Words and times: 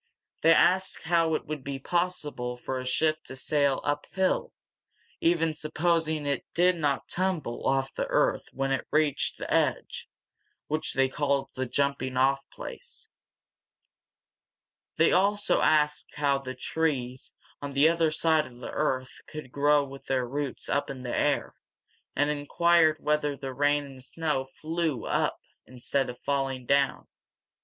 They 0.41 0.51
asked 0.55 1.03
how 1.03 1.35
it 1.35 1.45
would 1.45 1.63
be 1.63 1.77
possible 1.77 2.57
for 2.57 2.79
a 2.79 2.87
ship 2.87 3.23
to 3.25 3.35
sail 3.35 3.79
uphill, 3.83 4.51
even 5.19 5.53
supposing 5.53 6.25
it 6.25 6.43
did 6.55 6.75
not 6.75 7.07
tumble 7.07 7.67
off 7.67 7.93
the 7.93 8.07
earth 8.07 8.47
when 8.51 8.71
it 8.71 8.87
reached 8.89 9.37
the 9.37 9.53
edge, 9.53 10.09
which 10.65 10.95
they 10.95 11.07
called 11.07 11.51
the 11.53 11.67
jumping 11.67 12.17
off 12.17 12.49
place. 12.49 13.09
They 14.97 15.11
also 15.11 15.61
asked 15.61 16.15
how 16.15 16.39
the 16.39 16.55
trees 16.55 17.31
on 17.61 17.73
the 17.73 17.87
other 17.87 18.09
side 18.09 18.47
of 18.47 18.57
the 18.57 18.71
earth 18.71 19.21
could 19.27 19.51
grow 19.51 19.83
with 19.83 20.07
their 20.07 20.27
roots 20.27 20.67
up 20.67 20.89
in 20.89 21.03
the 21.03 21.15
air, 21.15 21.53
and 22.15 22.31
inquired 22.31 22.97
whether 23.01 23.37
the 23.37 23.53
rain 23.53 23.85
and 23.85 24.03
snow 24.03 24.45
flew 24.45 25.05
up 25.05 25.37
instead 25.67 26.09
of 26.09 26.17
falling 26.21 26.65
down. 26.65 27.07